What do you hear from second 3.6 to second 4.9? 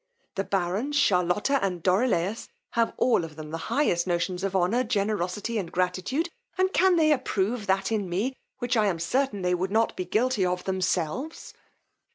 highest notions of honour,